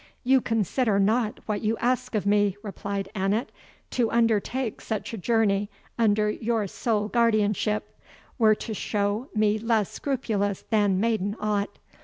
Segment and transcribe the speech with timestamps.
[0.23, 3.51] "You consider not what you ask of me," replied Annot;
[3.91, 7.99] "to undertake such a journey under your sole guardianship,
[8.39, 11.77] were to show me less scrupulous than maiden ought.